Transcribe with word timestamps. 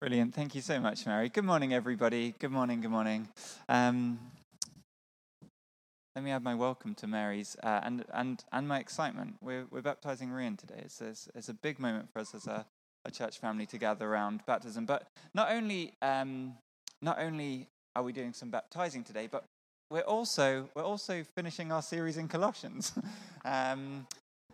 Brilliant. 0.00 0.34
Thank 0.34 0.54
you 0.54 0.62
so 0.62 0.80
much, 0.80 1.04
Mary. 1.04 1.28
Good 1.28 1.44
morning, 1.44 1.74
everybody. 1.74 2.34
Good 2.38 2.50
morning. 2.50 2.80
Good 2.80 2.90
morning. 2.90 3.28
Um, 3.68 4.18
let 6.16 6.24
me 6.24 6.30
add 6.30 6.42
my 6.42 6.54
welcome 6.54 6.94
to 6.94 7.06
Mary's 7.06 7.54
uh, 7.62 7.80
and, 7.82 8.06
and, 8.14 8.42
and 8.50 8.66
my 8.66 8.78
excitement. 8.78 9.34
We're, 9.42 9.66
we're 9.70 9.82
baptizing 9.82 10.30
Rian 10.30 10.56
today. 10.56 10.80
It's, 10.86 11.02
it's, 11.02 11.28
it's 11.34 11.50
a 11.50 11.54
big 11.54 11.78
moment 11.78 12.10
for 12.10 12.20
us 12.20 12.34
as 12.34 12.46
a, 12.46 12.64
a 13.04 13.10
church 13.10 13.40
family 13.40 13.66
to 13.66 13.76
gather 13.76 14.08
around 14.08 14.40
baptism. 14.46 14.86
But 14.86 15.06
not 15.34 15.50
only, 15.52 15.92
um, 16.00 16.54
not 17.02 17.18
only 17.18 17.68
are 17.94 18.02
we 18.02 18.14
doing 18.14 18.32
some 18.32 18.48
baptizing 18.48 19.04
today, 19.04 19.28
but 19.30 19.44
we're 19.90 20.00
also, 20.00 20.70
we're 20.74 20.82
also 20.82 21.24
finishing 21.34 21.70
our 21.72 21.82
series 21.82 22.16
in 22.16 22.26
Colossians. 22.26 22.94
um, 23.44 24.06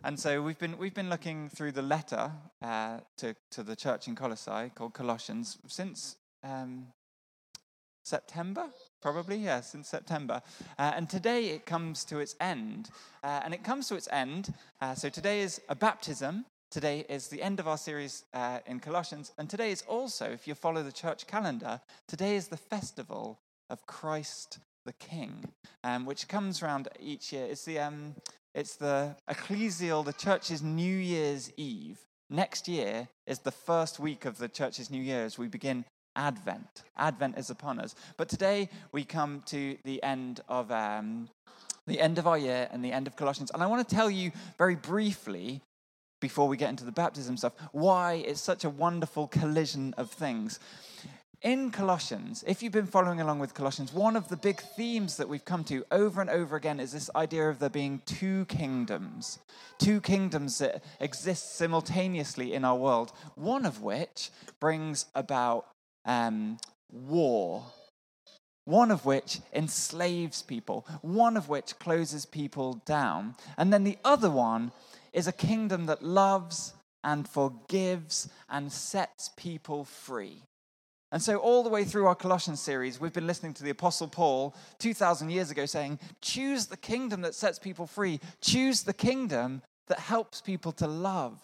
and 0.03 0.19
so 0.19 0.41
we've 0.41 0.59
been, 0.59 0.77
we've 0.77 0.93
been 0.93 1.09
looking 1.09 1.49
through 1.49 1.71
the 1.71 1.81
letter 1.81 2.31
uh, 2.61 2.99
to, 3.17 3.35
to 3.51 3.63
the 3.63 3.75
church 3.75 4.07
in 4.07 4.15
Colossae 4.15 4.71
called 4.75 4.93
Colossians 4.93 5.57
since 5.67 6.15
um, 6.43 6.87
September, 8.03 8.67
probably, 9.01 9.37
yeah, 9.37 9.61
since 9.61 9.89
September. 9.89 10.41
Uh, 10.79 10.93
and 10.95 11.09
today 11.09 11.47
it 11.49 11.65
comes 11.65 12.05
to 12.05 12.19
its 12.19 12.35
end. 12.39 12.89
Uh, 13.23 13.41
and 13.43 13.53
it 13.53 13.63
comes 13.63 13.87
to 13.89 13.95
its 13.95 14.07
end. 14.11 14.53
Uh, 14.81 14.95
so 14.95 15.09
today 15.09 15.41
is 15.41 15.61
a 15.67 15.75
baptism. 15.75 16.45
Today 16.71 17.05
is 17.09 17.27
the 17.27 17.41
end 17.41 17.59
of 17.59 17.67
our 17.67 17.77
series 17.77 18.23
uh, 18.33 18.59
in 18.65 18.79
Colossians. 18.79 19.33
And 19.37 19.49
today 19.49 19.71
is 19.71 19.83
also, 19.87 20.25
if 20.25 20.47
you 20.47 20.55
follow 20.55 20.83
the 20.83 20.91
church 20.91 21.27
calendar, 21.27 21.81
today 22.07 22.35
is 22.35 22.47
the 22.47 22.57
festival 22.57 23.39
of 23.69 23.85
Christ 23.87 24.59
the 24.87 24.93
King, 24.93 25.45
um, 25.83 26.05
which 26.05 26.27
comes 26.27 26.63
around 26.63 26.87
each 26.99 27.33
year. 27.33 27.45
It's 27.45 27.65
the, 27.65 27.79
um, 27.79 28.15
it's 28.57 28.75
the 28.75 29.15
ecclesial, 29.29 30.03
the 30.03 30.13
church's 30.13 30.63
New 30.63 30.97
Year's 30.97 31.51
Eve. 31.57 31.99
Next 32.31 32.67
year 32.67 33.07
is 33.27 33.37
the 33.39 33.51
first 33.51 33.99
week 33.99 34.25
of 34.25 34.39
the 34.39 34.49
church's 34.49 34.89
New 34.89 35.01
Year 35.01 35.23
as 35.23 35.37
we 35.37 35.47
begin 35.47 35.85
Advent. 36.15 36.83
Advent 36.97 37.37
is 37.37 37.51
upon 37.51 37.79
us. 37.79 37.93
But 38.17 38.29
today 38.29 38.69
we 38.91 39.03
come 39.03 39.43
to 39.45 39.77
the 39.85 40.01
end 40.01 40.41
of 40.49 40.71
um, 40.71 41.29
the 41.85 42.01
end 42.01 42.17
of 42.17 42.25
our 42.25 42.37
year 42.37 42.67
and 42.71 42.83
the 42.83 42.91
end 42.91 43.05
of 43.05 43.15
Colossians. 43.15 43.51
And 43.53 43.61
I 43.61 43.67
want 43.67 43.87
to 43.87 43.95
tell 43.95 44.09
you 44.09 44.31
very 44.57 44.75
briefly 44.75 45.61
before 46.19 46.47
we 46.47 46.57
get 46.57 46.71
into 46.71 46.83
the 46.83 46.91
baptism 46.91 47.37
stuff 47.37 47.53
why 47.73 48.13
it's 48.25 48.41
such 48.41 48.63
a 48.63 48.71
wonderful 48.71 49.27
collision 49.27 49.93
of 49.99 50.09
things. 50.09 50.59
In 51.47 51.71
Colossians, 51.71 52.43
if 52.45 52.61
you've 52.61 52.73
been 52.73 52.85
following 52.85 53.21
along 53.21 53.39
with 53.39 53.53
Colossians, 53.53 53.93
one 53.93 54.17
of 54.17 54.27
the 54.27 54.35
big 54.35 54.59
themes 54.59 55.15
that 55.15 55.29
we've 55.29 55.45
come 55.45 55.63
to 55.63 55.85
over 55.91 56.19
and 56.19 56.29
over 56.29 56.57
again 56.57 56.77
is 56.77 56.91
this 56.91 57.09
idea 57.15 57.47
of 57.47 57.59
there 57.59 57.69
being 57.69 58.01
two 58.05 58.43
kingdoms, 58.47 59.39
two 59.77 60.01
kingdoms 60.01 60.57
that 60.57 60.83
exist 60.99 61.55
simultaneously 61.55 62.53
in 62.53 62.65
our 62.65 62.75
world, 62.75 63.13
one 63.35 63.65
of 63.65 63.81
which 63.81 64.29
brings 64.59 65.05
about 65.15 65.67
um, 66.03 66.57
war, 66.91 67.63
one 68.65 68.91
of 68.91 69.05
which 69.05 69.39
enslaves 69.53 70.41
people, 70.41 70.85
one 71.01 71.37
of 71.37 71.47
which 71.47 71.79
closes 71.79 72.25
people 72.25 72.81
down, 72.85 73.35
and 73.57 73.71
then 73.71 73.85
the 73.85 73.97
other 74.03 74.29
one 74.29 74.73
is 75.13 75.27
a 75.27 75.31
kingdom 75.31 75.85
that 75.85 76.03
loves 76.03 76.73
and 77.05 77.25
forgives 77.25 78.27
and 78.49 78.69
sets 78.69 79.29
people 79.37 79.85
free. 79.85 80.41
And 81.11 81.21
so, 81.21 81.37
all 81.37 81.63
the 81.63 81.69
way 81.69 81.85
through 81.85 82.05
our 82.07 82.15
Colossians 82.15 82.59
series, 82.59 82.99
we've 82.99 83.13
been 83.13 83.27
listening 83.27 83.53
to 83.55 83.63
the 83.63 83.69
Apostle 83.69 84.09
Paul 84.09 84.53
2,000 84.79 85.29
years 85.29 85.51
ago 85.51 85.65
saying, 85.65 85.99
Choose 86.21 86.65
the 86.65 86.77
kingdom 86.77 87.21
that 87.21 87.33
sets 87.33 87.59
people 87.59 87.87
free. 87.87 88.19
Choose 88.41 88.83
the 88.83 88.93
kingdom 88.93 89.61
that 89.87 89.99
helps 89.99 90.41
people 90.41 90.73
to 90.73 90.87
love. 90.87 91.39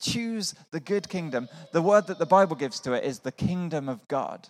Choose 0.00 0.54
the 0.72 0.80
good 0.80 1.08
kingdom. 1.08 1.48
The 1.72 1.82
word 1.82 2.08
that 2.08 2.18
the 2.18 2.26
Bible 2.26 2.56
gives 2.56 2.80
to 2.80 2.92
it 2.92 3.04
is 3.04 3.20
the 3.20 3.32
kingdom 3.32 3.88
of 3.88 4.06
God 4.08 4.48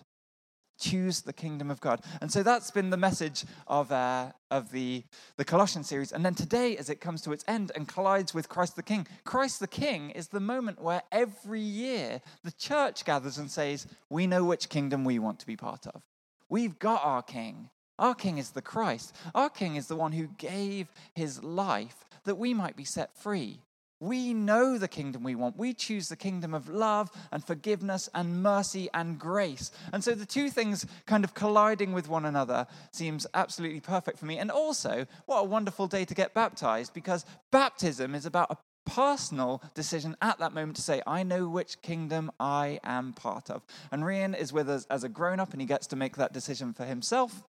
choose 0.79 1.21
the 1.21 1.33
kingdom 1.33 1.69
of 1.69 1.81
God. 1.81 2.01
And 2.21 2.31
so 2.31 2.43
that's 2.43 2.71
been 2.71 2.89
the 2.89 2.97
message 2.97 3.45
of, 3.67 3.91
uh, 3.91 4.31
of 4.49 4.71
the, 4.71 5.03
the 5.37 5.45
Colossian 5.45 5.83
series. 5.83 6.11
And 6.11 6.25
then 6.25 6.35
today, 6.35 6.77
as 6.77 6.89
it 6.89 7.01
comes 7.01 7.21
to 7.23 7.31
its 7.31 7.43
end 7.47 7.71
and 7.75 7.87
collides 7.87 8.33
with 8.33 8.49
Christ 8.49 8.75
the 8.75 8.83
King, 8.83 9.07
Christ 9.23 9.59
the 9.59 9.67
King 9.67 10.09
is 10.11 10.29
the 10.29 10.39
moment 10.39 10.81
where 10.81 11.03
every 11.11 11.61
year 11.61 12.21
the 12.43 12.51
church 12.51 13.05
gathers 13.05 13.37
and 13.37 13.51
says, 13.51 13.87
We 14.09 14.27
know 14.27 14.43
which 14.43 14.69
kingdom 14.69 15.03
we 15.03 15.19
want 15.19 15.39
to 15.39 15.47
be 15.47 15.57
part 15.57 15.85
of. 15.87 16.01
We've 16.49 16.79
got 16.79 17.03
our 17.03 17.21
king. 17.21 17.69
Our 17.99 18.15
king 18.15 18.37
is 18.37 18.51
the 18.51 18.61
Christ. 18.61 19.15
Our 19.35 19.49
king 19.49 19.75
is 19.75 19.87
the 19.87 19.95
one 19.95 20.13
who 20.13 20.29
gave 20.37 20.87
his 21.13 21.43
life 21.43 22.05
that 22.23 22.37
we 22.37 22.53
might 22.53 22.75
be 22.75 22.85
set 22.85 23.15
free. 23.17 23.59
We 23.99 24.33
know 24.33 24.77
the 24.77 24.87
kingdom 24.87 25.23
we 25.23 25.35
want. 25.35 25.57
We 25.57 25.73
choose 25.73 26.07
the 26.07 26.15
kingdom 26.15 26.53
of 26.53 26.69
love 26.69 27.11
and 27.31 27.43
forgiveness 27.43 28.09
and 28.13 28.41
mercy 28.41 28.89
and 28.93 29.19
grace. 29.19 29.71
And 29.91 30.03
so 30.03 30.15
the 30.15 30.25
two 30.25 30.49
things 30.49 30.85
kind 31.05 31.23
of 31.23 31.33
colliding 31.33 31.91
with 31.91 32.07
one 32.07 32.25
another 32.25 32.67
seems 32.91 33.27
absolutely 33.33 33.81
perfect 33.81 34.17
for 34.17 34.25
me. 34.25 34.37
And 34.37 34.51
also, 34.51 35.05
what 35.25 35.39
a 35.39 35.43
wonderful 35.43 35.87
day 35.87 36.05
to 36.05 36.13
get 36.13 36.33
baptized 36.33 36.93
because 36.93 37.25
baptism 37.51 38.15
is 38.15 38.25
about 38.25 38.51
a 38.51 38.57
personal 38.89 39.61
decision 39.75 40.15
at 40.21 40.39
that 40.39 40.53
moment 40.53 40.77
to 40.77 40.81
say, 40.81 41.01
I 41.05 41.23
know 41.23 41.47
which 41.47 41.81
kingdom 41.81 42.31
I 42.39 42.79
am 42.83 43.13
part 43.13 43.49
of. 43.49 43.63
And 43.91 44.03
Rian 44.03 44.37
is 44.37 44.53
with 44.53 44.69
us 44.69 44.85
as 44.89 45.03
a 45.03 45.09
grown 45.09 45.39
up 45.39 45.51
and 45.51 45.61
he 45.61 45.67
gets 45.67 45.87
to 45.87 45.95
make 45.95 46.15
that 46.15 46.33
decision 46.33 46.73
for 46.73 46.85
himself 46.85 47.43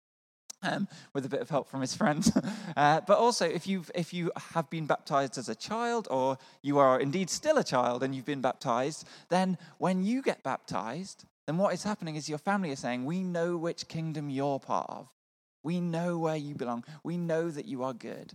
um, 0.62 0.88
with 1.12 1.24
a 1.24 1.28
bit 1.28 1.40
of 1.40 1.50
help 1.50 1.68
from 1.68 1.80
his 1.80 1.94
friends. 1.94 2.32
uh, 2.76 3.00
but 3.06 3.18
also, 3.18 3.46
if, 3.46 3.66
you've, 3.66 3.90
if 3.94 4.12
you 4.12 4.30
have 4.52 4.68
been 4.70 4.86
baptized 4.86 5.38
as 5.38 5.48
a 5.48 5.54
child, 5.54 6.08
or 6.10 6.38
you 6.62 6.78
are 6.78 7.00
indeed 7.00 7.30
still 7.30 7.58
a 7.58 7.64
child 7.64 8.02
and 8.02 8.14
you've 8.14 8.24
been 8.24 8.40
baptized, 8.40 9.06
then 9.28 9.58
when 9.78 10.04
you 10.04 10.22
get 10.22 10.42
baptized, 10.42 11.24
then 11.46 11.56
what 11.56 11.72
is 11.72 11.82
happening 11.82 12.16
is 12.16 12.28
your 12.28 12.38
family 12.38 12.70
is 12.70 12.78
saying, 12.78 13.04
We 13.04 13.22
know 13.22 13.56
which 13.56 13.88
kingdom 13.88 14.30
you're 14.30 14.60
part 14.60 14.90
of. 14.90 15.08
We 15.62 15.80
know 15.80 16.18
where 16.18 16.36
you 16.36 16.54
belong. 16.54 16.84
We 17.02 17.16
know 17.16 17.50
that 17.50 17.66
you 17.66 17.82
are 17.82 17.94
good. 17.94 18.34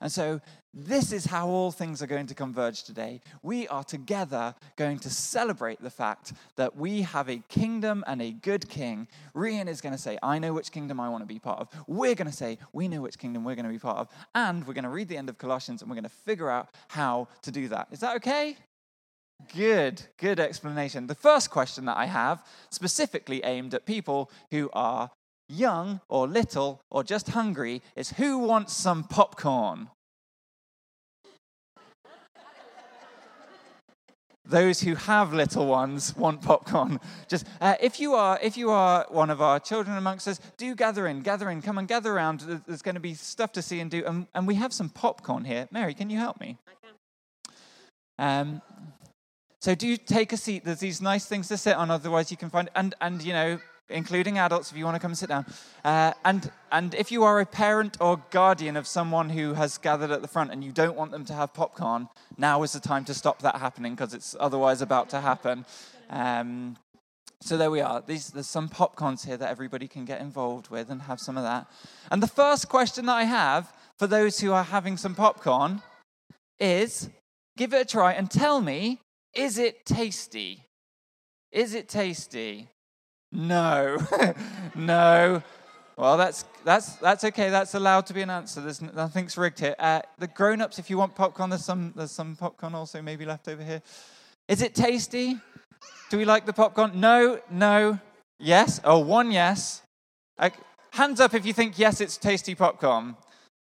And 0.00 0.12
so, 0.12 0.40
this 0.72 1.12
is 1.12 1.24
how 1.24 1.48
all 1.48 1.72
things 1.72 2.02
are 2.02 2.06
going 2.06 2.26
to 2.26 2.34
converge 2.34 2.84
today. 2.84 3.20
We 3.42 3.66
are 3.66 3.82
together 3.82 4.54
going 4.76 5.00
to 5.00 5.10
celebrate 5.10 5.82
the 5.82 5.90
fact 5.90 6.34
that 6.56 6.76
we 6.76 7.02
have 7.02 7.28
a 7.28 7.42
kingdom 7.48 8.04
and 8.06 8.22
a 8.22 8.30
good 8.30 8.68
king. 8.68 9.08
Rian 9.34 9.66
is 9.66 9.80
going 9.80 9.94
to 9.94 10.00
say, 10.00 10.18
I 10.22 10.38
know 10.38 10.52
which 10.52 10.70
kingdom 10.70 11.00
I 11.00 11.08
want 11.08 11.22
to 11.22 11.26
be 11.26 11.40
part 11.40 11.58
of. 11.58 11.68
We're 11.88 12.14
going 12.14 12.30
to 12.30 12.36
say, 12.36 12.58
we 12.72 12.86
know 12.86 13.00
which 13.00 13.18
kingdom 13.18 13.44
we're 13.44 13.56
going 13.56 13.66
to 13.66 13.72
be 13.72 13.78
part 13.78 13.98
of. 13.98 14.08
And 14.34 14.64
we're 14.66 14.74
going 14.74 14.84
to 14.84 14.90
read 14.90 15.08
the 15.08 15.16
end 15.16 15.28
of 15.28 15.38
Colossians 15.38 15.82
and 15.82 15.90
we're 15.90 15.96
going 15.96 16.04
to 16.04 16.10
figure 16.10 16.50
out 16.50 16.68
how 16.88 17.26
to 17.42 17.50
do 17.50 17.66
that. 17.68 17.88
Is 17.90 18.00
that 18.00 18.14
okay? 18.16 18.56
Good, 19.54 20.02
good 20.18 20.40
explanation. 20.40 21.06
The 21.06 21.14
first 21.14 21.50
question 21.50 21.84
that 21.86 21.96
I 21.96 22.06
have, 22.06 22.44
specifically 22.70 23.42
aimed 23.44 23.72
at 23.72 23.86
people 23.86 24.30
who 24.50 24.68
are 24.72 25.10
young 25.48 26.00
or 26.08 26.26
little 26.26 26.80
or 26.90 27.02
just 27.02 27.30
hungry 27.30 27.82
is 27.96 28.10
who 28.10 28.38
wants 28.38 28.72
some 28.72 29.04
popcorn? 29.04 29.88
Those 34.44 34.80
who 34.80 34.94
have 34.94 35.34
little 35.34 35.66
ones 35.66 36.16
want 36.16 36.40
popcorn. 36.40 37.00
Just 37.28 37.46
uh, 37.60 37.74
if 37.82 38.00
you 38.00 38.14
are 38.14 38.38
if 38.42 38.56
you 38.56 38.70
are 38.70 39.04
one 39.10 39.28
of 39.28 39.42
our 39.42 39.60
children 39.60 39.98
amongst 39.98 40.26
us, 40.26 40.40
do 40.56 40.74
gather 40.74 41.06
in, 41.06 41.20
gather 41.20 41.50
in, 41.50 41.60
come 41.60 41.76
and 41.76 41.86
gather 41.86 42.14
around. 42.14 42.40
There's 42.66 42.80
going 42.80 42.94
to 42.94 43.00
be 43.00 43.12
stuff 43.12 43.52
to 43.52 43.62
see 43.62 43.80
and 43.80 43.90
do, 43.90 44.02
and, 44.06 44.26
and 44.34 44.46
we 44.46 44.54
have 44.54 44.72
some 44.72 44.88
popcorn 44.88 45.44
here. 45.44 45.68
Mary, 45.70 45.92
can 45.92 46.08
you 46.08 46.16
help 46.16 46.40
me? 46.40 46.56
I 46.66 46.72
can. 46.80 46.92
Um, 48.18 48.62
so 49.60 49.74
do 49.74 49.98
take 49.98 50.32
a 50.32 50.38
seat. 50.38 50.64
There's 50.64 50.80
these 50.80 51.02
nice 51.02 51.26
things 51.26 51.48
to 51.48 51.58
sit 51.58 51.76
on. 51.76 51.90
Otherwise, 51.90 52.30
you 52.30 52.38
can 52.38 52.48
find 52.48 52.70
and 52.74 52.94
and 53.02 53.22
you 53.22 53.34
know 53.34 53.58
including 53.88 54.38
adults, 54.38 54.70
if 54.70 54.76
you 54.76 54.84
want 54.84 54.94
to 54.94 55.00
come 55.00 55.14
sit 55.14 55.28
down. 55.28 55.46
Uh, 55.84 56.12
and, 56.24 56.50
and 56.70 56.94
if 56.94 57.10
you 57.10 57.24
are 57.24 57.40
a 57.40 57.46
parent 57.46 57.96
or 58.00 58.22
guardian 58.30 58.76
of 58.76 58.86
someone 58.86 59.30
who 59.30 59.54
has 59.54 59.78
gathered 59.78 60.10
at 60.10 60.22
the 60.22 60.28
front 60.28 60.52
and 60.52 60.62
you 60.62 60.72
don't 60.72 60.96
want 60.96 61.10
them 61.10 61.24
to 61.24 61.32
have 61.32 61.54
popcorn, 61.54 62.08
now 62.36 62.62
is 62.62 62.72
the 62.72 62.80
time 62.80 63.04
to 63.06 63.14
stop 63.14 63.40
that 63.42 63.56
happening 63.56 63.94
because 63.94 64.14
it's 64.14 64.36
otherwise 64.38 64.82
about 64.82 65.08
to 65.10 65.20
happen. 65.20 65.64
Um, 66.10 66.76
so 67.40 67.56
there 67.56 67.70
we 67.70 67.80
are. 67.80 68.02
These, 68.04 68.30
there's 68.30 68.48
some 68.48 68.68
popcorns 68.68 69.24
here 69.24 69.36
that 69.36 69.50
everybody 69.50 69.86
can 69.86 70.04
get 70.04 70.20
involved 70.20 70.70
with 70.70 70.90
and 70.90 71.02
have 71.02 71.20
some 71.20 71.36
of 71.36 71.44
that. 71.44 71.66
And 72.10 72.22
the 72.22 72.26
first 72.26 72.68
question 72.68 73.06
that 73.06 73.14
I 73.14 73.24
have 73.24 73.72
for 73.96 74.06
those 74.06 74.40
who 74.40 74.52
are 74.52 74.64
having 74.64 74.96
some 74.96 75.14
popcorn 75.14 75.82
is 76.58 77.08
give 77.56 77.72
it 77.72 77.82
a 77.82 77.84
try 77.84 78.12
and 78.12 78.30
tell 78.30 78.60
me 78.60 79.00
is 79.34 79.58
it 79.58 79.84
tasty? 79.84 80.64
Is 81.52 81.74
it 81.74 81.88
tasty? 81.88 82.68
No, 83.32 83.98
no. 84.74 85.42
Well, 85.96 86.16
that's, 86.16 86.44
that's, 86.64 86.94
that's 86.96 87.24
okay. 87.24 87.50
That's 87.50 87.74
allowed 87.74 88.06
to 88.06 88.14
be 88.14 88.22
an 88.22 88.30
answer. 88.30 88.60
There's 88.60 88.80
nothing's 88.80 89.36
rigged 89.36 89.58
here. 89.58 89.74
Uh, 89.78 90.00
the 90.18 90.28
grown-ups, 90.28 90.78
if 90.78 90.88
you 90.90 90.96
want 90.96 91.14
popcorn, 91.14 91.50
there's 91.50 91.64
some, 91.64 91.92
there's 91.96 92.12
some 92.12 92.36
popcorn 92.36 92.74
also 92.74 93.02
maybe 93.02 93.24
left 93.24 93.48
over 93.48 93.62
here. 93.62 93.82
Is 94.46 94.62
it 94.62 94.74
tasty? 94.74 95.38
Do 96.08 96.16
we 96.16 96.24
like 96.24 96.46
the 96.46 96.52
popcorn? 96.52 97.00
No, 97.00 97.40
no, 97.50 97.98
yes. 98.38 98.80
Oh, 98.84 98.98
one 99.00 99.30
yes. 99.30 99.82
Uh, 100.38 100.50
hands 100.92 101.20
up 101.20 101.34
if 101.34 101.44
you 101.44 101.52
think 101.52 101.78
yes, 101.78 102.00
it's 102.00 102.16
tasty 102.16 102.54
popcorn. 102.54 103.16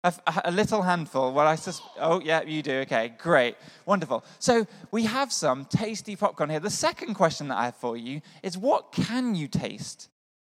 A, 0.04 0.12
a 0.46 0.50
little 0.50 0.82
handful. 0.82 1.32
Well, 1.32 1.46
I 1.46 1.54
sus- 1.54 1.80
oh 2.00 2.20
yeah, 2.20 2.42
you 2.42 2.62
do. 2.62 2.78
Okay, 2.80 3.12
great, 3.18 3.56
wonderful. 3.86 4.24
So 4.40 4.66
we 4.90 5.04
have 5.04 5.32
some 5.32 5.64
tasty 5.64 6.16
popcorn 6.16 6.50
here. 6.50 6.58
The 6.58 6.70
second 6.70 7.14
question 7.14 7.48
that 7.48 7.58
I 7.58 7.66
have 7.66 7.76
for 7.76 7.96
you 7.96 8.20
is, 8.42 8.58
what 8.58 8.90
can 8.90 9.36
you 9.36 9.46
taste 9.46 10.08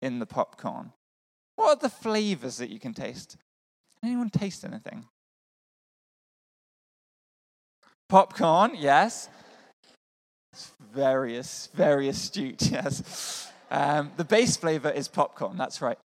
in 0.02 0.18
the 0.18 0.26
popcorn? 0.26 0.94
What 1.56 1.78
are 1.78 1.82
the 1.82 1.90
flavors 1.90 2.58
that 2.58 2.70
you 2.70 2.80
can 2.80 2.94
taste? 2.94 3.38
Anyone 4.04 4.30
taste 4.30 4.66
anything? 4.66 5.06
Popcorn, 8.10 8.72
yes. 8.76 9.30
Very, 10.94 11.40
very 11.74 12.08
astute, 12.08 12.62
yes. 12.72 13.52
Um, 13.70 14.12
the 14.18 14.24
base 14.24 14.58
flavor 14.58 14.90
is 14.90 15.08
popcorn, 15.08 15.58
that's 15.58 15.82
right. 15.82 15.98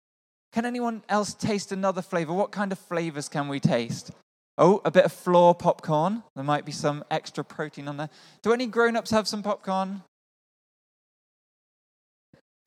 Can 0.53 0.67
anyone 0.67 1.03
else 1.09 1.35
taste 1.35 1.71
another 1.71 2.03
flavor? 2.03 2.33
What 2.33 2.51
kind 2.51 2.73
of 2.73 2.79
flavors 2.79 3.29
can 3.29 3.49
we 3.49 3.61
taste? 3.61 4.11
Oh, 4.59 4.81
a 4.85 4.91
bit 4.91 5.05
of 5.05 5.13
floor 5.13 5.55
popcorn. 5.55 6.23
There 6.35 6.45
might 6.45 6.65
be 6.65 6.73
some 6.73 7.05
extra 7.11 7.45
protein 7.45 7.89
on 7.89 7.97
there. 7.97 8.11
Do 8.43 8.53
any 8.53 8.67
grown 8.67 8.97
ups 8.97 9.11
have 9.11 9.29
some 9.29 9.43
popcorn? 9.43 10.03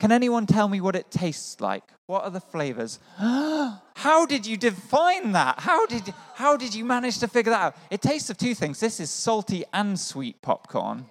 Can 0.00 0.10
anyone 0.10 0.46
tell 0.46 0.68
me 0.68 0.80
what 0.80 0.96
it 0.96 1.10
tastes 1.10 1.60
like? 1.60 1.84
What 2.06 2.24
are 2.24 2.30
the 2.30 2.40
flavors? 2.40 2.98
how 3.16 4.26
did 4.26 4.44
you 4.44 4.56
define 4.56 5.32
that? 5.32 5.60
How 5.60 5.86
did, 5.86 6.12
how 6.34 6.56
did 6.56 6.74
you 6.74 6.84
manage 6.84 7.18
to 7.18 7.28
figure 7.28 7.50
that 7.50 7.62
out? 7.62 7.76
It 7.90 8.02
tastes 8.02 8.28
of 8.28 8.36
two 8.36 8.54
things. 8.54 8.80
This 8.80 8.98
is 8.98 9.10
salty 9.10 9.64
and 9.72 9.98
sweet 9.98 10.42
popcorn. 10.42 11.06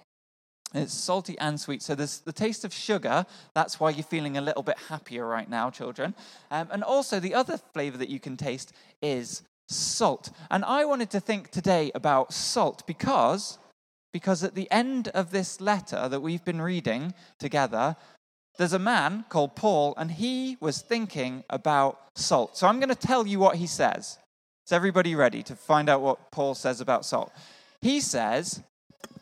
It's 0.74 0.92
salty 0.92 1.38
and 1.38 1.58
sweet. 1.60 1.82
So 1.82 1.94
there's 1.94 2.20
the 2.20 2.32
taste 2.32 2.64
of 2.64 2.74
sugar. 2.74 3.24
That's 3.54 3.78
why 3.78 3.90
you're 3.90 4.02
feeling 4.02 4.36
a 4.36 4.40
little 4.40 4.62
bit 4.62 4.76
happier 4.88 5.26
right 5.26 5.48
now, 5.48 5.70
children. 5.70 6.14
Um, 6.50 6.68
and 6.72 6.82
also, 6.82 7.20
the 7.20 7.34
other 7.34 7.58
flavor 7.72 7.96
that 7.98 8.08
you 8.08 8.18
can 8.18 8.36
taste 8.36 8.72
is 9.00 9.42
salt. 9.68 10.30
And 10.50 10.64
I 10.64 10.84
wanted 10.84 11.10
to 11.10 11.20
think 11.20 11.50
today 11.50 11.92
about 11.94 12.32
salt 12.32 12.86
because, 12.86 13.58
because 14.12 14.42
at 14.42 14.54
the 14.54 14.70
end 14.70 15.08
of 15.08 15.30
this 15.30 15.60
letter 15.60 16.08
that 16.08 16.20
we've 16.20 16.44
been 16.44 16.60
reading 16.60 17.14
together, 17.38 17.96
there's 18.56 18.72
a 18.72 18.78
man 18.78 19.24
called 19.28 19.56
Paul, 19.56 19.94
and 19.96 20.10
he 20.10 20.56
was 20.60 20.80
thinking 20.80 21.44
about 21.50 21.98
salt. 22.14 22.56
So 22.56 22.66
I'm 22.66 22.78
going 22.78 22.88
to 22.88 22.94
tell 22.94 23.26
you 23.26 23.38
what 23.38 23.56
he 23.56 23.66
says. 23.66 24.18
Is 24.66 24.72
everybody 24.72 25.14
ready 25.14 25.42
to 25.44 25.56
find 25.56 25.88
out 25.88 26.00
what 26.00 26.30
Paul 26.30 26.54
says 26.54 26.80
about 26.80 27.04
salt? 27.04 27.32
He 27.80 28.00
says, 28.00 28.62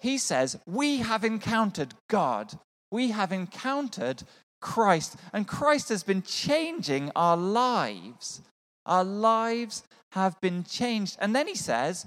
he 0.02 0.19
says, 0.19 0.58
We 0.66 0.99
have 0.99 1.25
encountered 1.25 1.94
God. 2.08 2.58
We 2.90 3.12
have 3.12 3.31
encountered 3.31 4.25
Christ. 4.60 5.16
And 5.32 5.46
Christ 5.46 5.88
has 5.90 6.02
been 6.02 6.22
changing 6.22 7.12
our 7.14 7.37
lives. 7.37 8.43
Our 8.84 9.04
lives 9.04 9.84
have 10.10 10.40
been 10.40 10.64
changed. 10.64 11.16
And 11.20 11.37
then 11.37 11.46
he 11.46 11.54
says, 11.54 12.04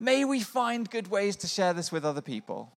May 0.00 0.24
we 0.24 0.40
find 0.40 0.90
good 0.90 1.08
ways 1.08 1.36
to 1.36 1.46
share 1.46 1.72
this 1.72 1.92
with 1.92 2.04
other 2.04 2.20
people. 2.20 2.72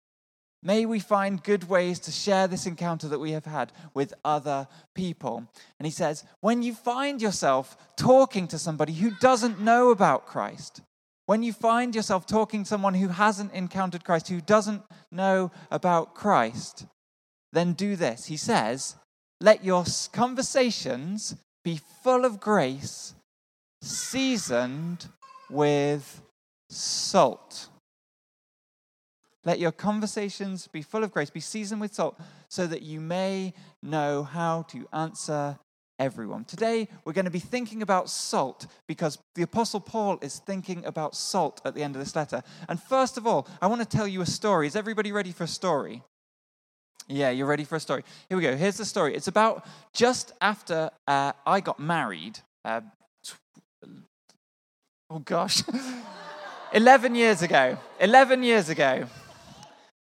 May 0.64 0.86
we 0.86 1.00
find 1.00 1.42
good 1.42 1.68
ways 1.68 1.98
to 2.02 2.12
share 2.12 2.48
this 2.48 2.68
encounter 2.68 3.08
that 3.08 3.20
we 3.20 3.32
have 3.32 3.46
had 3.46 3.72
with 3.96 4.14
other 4.24 4.68
people. 4.94 5.48
And 5.80 5.88
he 5.88 5.92
says, 5.92 6.24
when 6.40 6.62
you 6.62 6.76
find 6.76 7.20
yourself 7.20 7.76
talking 7.98 8.48
to 8.50 8.60
somebody 8.60 8.94
who 8.94 9.10
doesn't 9.20 9.60
know 9.60 9.90
about 9.90 10.28
Christ, 10.28 10.82
when 11.32 11.44
you 11.44 11.54
find 11.54 11.96
yourself 11.96 12.26
talking 12.26 12.64
to 12.64 12.68
someone 12.68 12.94
who 12.94 13.08
hasn't 13.08 13.54
encountered 13.54 14.04
Christ, 14.04 14.28
who 14.28 14.42
doesn't 14.42 14.84
know 15.14 15.50
about 15.72 16.14
Christ, 16.14 16.86
then 17.54 17.72
do 17.72 17.96
this. 17.96 18.26
He 18.26 18.36
says, 18.36 18.98
let 19.40 19.64
your 19.64 19.86
conversations 20.12 21.38
be 21.64 21.80
full 22.04 22.26
of 22.26 22.42
grace, 22.42 23.14
seasoned 23.82 25.08
with 25.50 26.22
salt. 26.70 27.70
Let 29.46 29.58
your 29.58 29.72
conversations 29.72 30.68
be 30.68 30.82
full 30.82 31.02
of 31.02 31.14
grace, 31.14 31.30
be 31.30 31.40
seasoned 31.40 31.80
with 31.80 31.94
salt, 31.94 32.20
so 32.50 32.68
that 32.68 32.82
you 32.82 33.00
may 33.00 33.54
know 33.82 34.24
how 34.24 34.64
to 34.64 34.86
answer 34.92 35.58
everyone. 36.02 36.44
Today, 36.46 36.88
we're 37.06 37.14
going 37.14 37.26
to 37.26 37.32
be 37.32 37.40
thinking 37.40 37.84
about 37.84 38.10
salt 38.10 38.66
because 38.88 39.20
the 39.36 39.44
Apostle 39.44 39.80
Paul 39.80 40.18
is 40.22 40.40
thinking 40.40 40.84
about 40.86 41.16
salt 41.16 41.62
at 41.64 41.76
the 41.76 41.84
end 41.84 41.96
of 41.96 42.00
this 42.00 42.16
letter. 42.16 42.42
And 42.68 42.82
first 42.82 43.18
of 43.18 43.28
all, 43.28 43.48
I 43.62 43.68
want 43.68 43.82
to 43.82 43.88
tell 43.88 44.08
you 44.08 44.22
a 44.22 44.26
story. 44.26 44.66
Is 44.66 44.76
everybody 44.76 45.12
ready 45.12 45.32
for 45.32 45.44
a 45.44 45.48
story? 45.48 46.02
Yeah, 47.08 47.30
you're 47.30 47.46
ready 47.46 47.66
for 47.66 47.76
a 47.76 47.80
story. 47.80 48.04
Here 48.30 48.38
we 48.38 48.44
go. 48.44 48.56
Here's 48.56 48.78
the 48.78 48.86
story. 48.86 49.16
It's 49.16 49.28
about 49.28 49.66
just 49.94 50.34
after 50.42 50.90
uh, 51.08 51.34
I 51.46 51.60
got 51.60 51.80
married. 51.80 52.40
Uh, 52.66 52.82
oh, 55.10 55.20
gosh. 55.20 55.62
11 56.74 57.14
years 57.14 57.44
ago. 57.44 57.78
11 58.00 58.42
years 58.44 58.70
ago. 58.70 59.06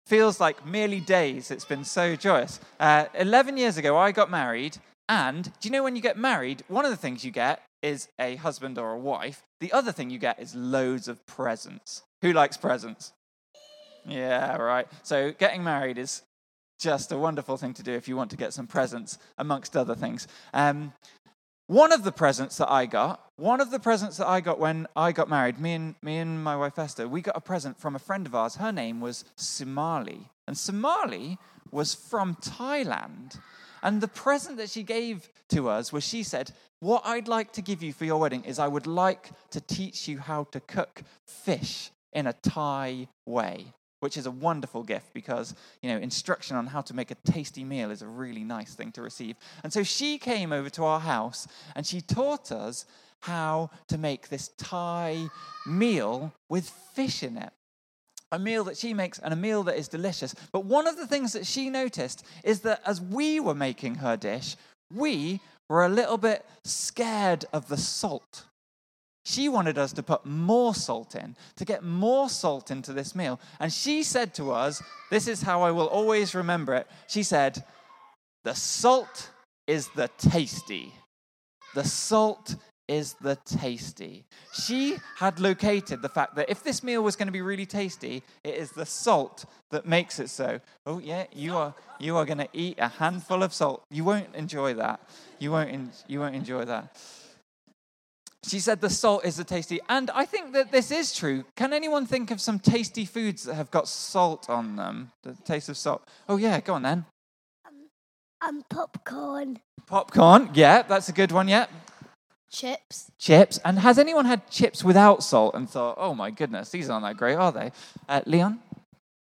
Feels 0.07 0.39
like 0.39 0.65
merely 0.65 0.99
days. 0.99 1.51
It's 1.51 1.65
been 1.65 1.85
so 1.85 2.15
joyous. 2.15 2.59
Uh, 2.79 3.05
11 3.15 3.55
years 3.57 3.77
ago, 3.77 3.97
I 3.97 4.11
got 4.11 4.29
married, 4.29 4.77
and 5.07 5.45
do 5.59 5.67
you 5.67 5.71
know 5.71 5.83
when 5.83 5.95
you 5.95 6.01
get 6.01 6.17
married, 6.17 6.63
one 6.67 6.85
of 6.85 6.91
the 6.91 6.97
things 6.97 7.23
you 7.23 7.31
get 7.31 7.61
is 7.81 8.07
a 8.19 8.35
husband 8.37 8.77
or 8.79 8.93
a 8.93 8.97
wife. 8.97 9.43
The 9.59 9.71
other 9.71 9.91
thing 9.91 10.09
you 10.09 10.17
get 10.17 10.39
is 10.39 10.55
loads 10.55 11.07
of 11.07 11.25
presents. 11.27 12.01
Who 12.21 12.33
likes 12.33 12.57
presents? 12.57 13.13
Yeah, 14.07 14.57
right. 14.57 14.87
So 15.03 15.31
getting 15.31 15.63
married 15.63 15.97
is 15.97 16.23
just 16.79 17.11
a 17.11 17.17
wonderful 17.17 17.57
thing 17.57 17.73
to 17.75 17.83
do 17.83 17.93
if 17.93 18.07
you 18.07 18.17
want 18.17 18.31
to 18.31 18.37
get 18.37 18.53
some 18.53 18.67
presents, 18.67 19.17
amongst 19.37 19.77
other 19.77 19.95
things. 19.95 20.27
Um, 20.53 20.93
one 21.67 21.91
of 21.91 22.03
the 22.03 22.11
presents 22.11 22.57
that 22.57 22.71
I 22.71 22.85
got, 22.85 23.23
one 23.37 23.59
of 23.61 23.71
the 23.71 23.79
presents 23.79 24.17
that 24.17 24.27
I 24.27 24.39
got 24.39 24.59
when 24.59 24.87
I 24.95 25.11
got 25.11 25.29
married, 25.29 25.59
me 25.59 25.73
and, 25.73 25.95
me 26.03 26.17
and 26.17 26.43
my 26.43 26.55
wife 26.55 26.77
Esther, 26.77 27.07
we 27.07 27.21
got 27.21 27.37
a 27.37 27.41
present 27.41 27.79
from 27.79 27.95
a 27.95 27.99
friend 27.99 28.27
of 28.27 28.35
ours. 28.35 28.55
Her 28.55 28.71
name 28.71 29.01
was 29.01 29.25
Somali. 29.35 30.29
And 30.47 30.57
Somali 30.57 31.37
was 31.71 31.95
from 31.95 32.35
Thailand. 32.35 33.39
And 33.85 34.01
the 34.01 34.07
present 34.07 34.57
that 34.57 34.71
she 34.71 34.81
gave 34.81 35.29
to 35.49 35.69
us 35.69 35.93
was 35.93 36.03
she 36.03 36.23
said, 36.23 36.51
What 36.79 37.03
I'd 37.05 37.27
like 37.27 37.53
to 37.53 37.61
give 37.61 37.83
you 37.83 37.93
for 37.93 38.03
your 38.03 38.19
wedding 38.19 38.43
is 38.43 38.57
I 38.57 38.67
would 38.67 38.87
like 38.87 39.29
to 39.51 39.61
teach 39.61 40.07
you 40.07 40.17
how 40.17 40.45
to 40.45 40.59
cook 40.59 41.03
fish 41.27 41.91
in 42.11 42.25
a 42.25 42.33
Thai 42.33 43.07
way, 43.27 43.67
which 43.99 44.17
is 44.17 44.25
a 44.25 44.31
wonderful 44.31 44.81
gift 44.81 45.13
because, 45.13 45.53
you 45.83 45.89
know, 45.89 45.97
instruction 45.97 46.57
on 46.57 46.65
how 46.65 46.81
to 46.81 46.95
make 46.95 47.11
a 47.11 47.15
tasty 47.31 47.63
meal 47.63 47.91
is 47.91 48.01
a 48.01 48.07
really 48.07 48.43
nice 48.43 48.73
thing 48.73 48.91
to 48.93 49.03
receive. 49.03 49.35
And 49.63 49.71
so 49.71 49.83
she 49.83 50.17
came 50.17 50.51
over 50.51 50.71
to 50.71 50.83
our 50.83 50.99
house 50.99 51.47
and 51.75 51.85
she 51.85 52.01
taught 52.01 52.51
us 52.51 52.87
how 53.19 53.69
to 53.89 53.99
make 53.99 54.29
this 54.29 54.47
Thai 54.57 55.27
meal 55.67 56.33
with 56.49 56.69
fish 56.95 57.21
in 57.21 57.37
it 57.37 57.53
a 58.35 58.39
meal 58.39 58.65
that 58.65 58.77
she 58.77 58.93
makes 58.93 59.17
and 59.19 59.33
a 59.33 59.37
meal 59.37 59.63
that 59.63 59.77
is 59.77 59.87
delicious. 59.87 60.35
But 60.51 60.65
one 60.65 60.87
of 60.87 60.97
the 60.97 61.07
things 61.07 61.33
that 61.33 61.45
she 61.45 61.69
noticed 61.69 62.23
is 62.43 62.59
that 62.61 62.81
as 62.85 63.01
we 63.01 63.39
were 63.39 63.55
making 63.55 63.95
her 63.95 64.17
dish, 64.17 64.55
we 64.93 65.39
were 65.69 65.85
a 65.85 65.89
little 65.89 66.17
bit 66.17 66.45
scared 66.63 67.45
of 67.53 67.67
the 67.67 67.77
salt. 67.77 68.45
She 69.23 69.49
wanted 69.49 69.79
us 69.79 69.91
to 69.93 70.03
put 70.03 70.25
more 70.25 70.75
salt 70.75 71.15
in, 71.15 71.35
to 71.55 71.65
get 71.65 71.83
more 71.83 72.29
salt 72.29 72.69
into 72.69 72.93
this 72.93 73.15
meal. 73.15 73.39
And 73.59 73.73
she 73.73 74.03
said 74.03 74.35
to 74.35 74.51
us, 74.51 74.83
This 75.09 75.27
is 75.27 75.41
how 75.41 75.63
I 75.63 75.71
will 75.71 75.87
always 75.87 76.35
remember 76.35 76.75
it. 76.75 76.87
She 77.07 77.23
said, 77.23 77.63
The 78.43 78.53
salt 78.53 79.31
is 79.65 79.87
the 79.95 80.11
tasty. 80.19 80.93
The 81.73 81.83
salt 81.83 82.55
is 82.87 83.13
the 83.13 83.35
tasty. 83.45 84.25
She 84.53 84.97
had 85.17 85.39
located 85.39 86.01
the 86.01 86.09
fact 86.09 86.35
that 86.35 86.49
if 86.49 86.63
this 86.63 86.83
meal 86.83 87.03
was 87.03 87.15
going 87.15 87.27
to 87.27 87.31
be 87.31 87.41
really 87.41 87.65
tasty, 87.65 88.23
it 88.43 88.55
is 88.55 88.71
the 88.71 88.85
salt 88.85 89.45
that 89.71 89.85
makes 89.85 90.19
it 90.19 90.29
so. 90.29 90.59
Oh 90.85 90.99
yeah, 90.99 91.25
you 91.33 91.55
are 91.57 91.73
you 91.99 92.15
are 92.17 92.25
going 92.25 92.37
to 92.37 92.49
eat 92.53 92.77
a 92.79 92.87
handful 92.87 93.43
of 93.43 93.53
salt. 93.53 93.83
You 93.89 94.03
won't 94.03 94.33
enjoy 94.35 94.73
that. 94.75 94.99
You 95.39 95.51
won't 95.51 95.69
in, 95.69 95.91
you 96.07 96.19
won't 96.19 96.35
enjoy 96.35 96.65
that. 96.65 96.95
She 98.47 98.59
said 98.59 98.79
the 98.79 98.91
salt 98.91 99.25
is 99.25 99.37
the 99.37 99.43
tasty, 99.43 99.79
and 99.89 100.11
I 100.11 100.25
think 100.25 100.53
that 100.53 100.71
this 100.71 100.91
is 100.91 101.15
true. 101.15 101.45
Can 101.55 101.73
anyone 101.73 102.05
think 102.05 102.29
of 102.29 102.39
some 102.39 102.59
tasty 102.59 103.03
foods 103.03 103.43
that 103.43 103.55
have 103.55 103.71
got 103.71 103.87
salt 103.87 104.49
on 104.49 104.75
them? 104.75 105.11
The 105.23 105.33
taste 105.45 105.67
of 105.67 105.77
salt. 105.77 106.07
Oh 106.29 106.37
yeah, 106.37 106.59
go 106.59 106.75
on 106.75 106.83
then. 106.83 107.05
Um, 107.65 107.73
um 108.47 108.63
popcorn. 108.69 109.59
Popcorn. 109.87 110.51
Yeah, 110.53 110.83
that's 110.83 111.09
a 111.09 111.11
good 111.11 111.31
one. 111.31 111.47
Yeah. 111.47 111.65
Chips. 112.55 113.11
Chips. 113.19 113.59
And 113.65 113.79
has 113.79 113.99
anyone 113.99 114.23
had 114.23 114.49
chips 114.49 114.81
without 114.81 115.23
salt 115.23 115.55
and 115.55 115.69
thought, 115.69 115.95
oh 115.97 116.15
my 116.15 116.31
goodness, 116.31 116.69
these 116.69 116.89
aren't 116.89 117.05
that 117.05 117.17
great, 117.17 117.35
are 117.35 117.51
they? 117.51 117.71
Uh, 118.07 118.21
Leon? 118.25 118.59